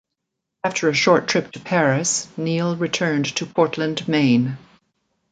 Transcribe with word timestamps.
After 0.63 0.89
a 0.89 0.95
short 0.95 1.27
trip 1.27 1.51
to 1.51 1.59
Paris, 1.59 2.27
Neal 2.35 2.75
returned 2.75 3.35
to 3.35 3.45
Portland, 3.45 4.07
Maine. 4.07 4.57